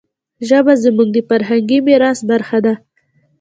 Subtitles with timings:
[0.47, 2.73] ژبه زموږ د فرهنګي میراث برخه ده.